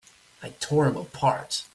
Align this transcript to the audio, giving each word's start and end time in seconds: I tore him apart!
I 0.41 0.49
tore 0.59 0.87
him 0.87 0.97
apart! 0.97 1.65